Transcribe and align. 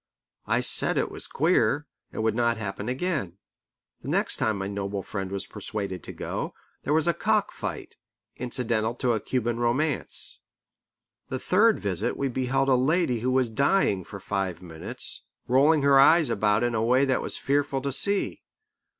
I 0.47 0.61
said 0.61 0.97
it 0.97 1.11
was 1.11 1.27
queer, 1.27 1.85
and 2.11 2.23
would 2.23 2.33
not 2.33 2.57
happen 2.57 2.89
again. 2.89 3.37
The 4.01 4.07
next 4.07 4.37
time 4.37 4.57
my 4.57 4.65
noble 4.67 5.03
friend 5.03 5.31
was 5.31 5.45
persuaded 5.45 6.01
to 6.01 6.11
go, 6.11 6.55
there 6.81 6.91
was 6.91 7.07
a 7.07 7.13
cock 7.13 7.51
fight, 7.51 7.97
incidental 8.35 8.95
to 8.95 9.13
a 9.13 9.19
Cuban 9.19 9.59
romance. 9.59 10.39
The 11.29 11.37
third 11.37 11.79
visit 11.79 12.17
we 12.17 12.29
beheld 12.29 12.67
a 12.67 12.73
lady 12.73 13.19
who 13.19 13.29
was 13.29 13.47
dying 13.47 14.03
for 14.03 14.19
five 14.19 14.59
minutes, 14.59 15.21
rolling 15.47 15.83
her 15.83 15.99
eyes 15.99 16.31
about 16.31 16.63
in 16.63 16.73
a 16.73 16.81
way 16.81 17.05
that 17.05 17.21
was 17.21 17.37
fearful 17.37 17.83
to 17.83 17.91
see. 17.91 18.41